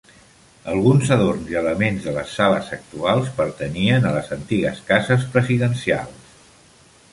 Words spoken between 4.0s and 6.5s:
a les antigues cases presidencials.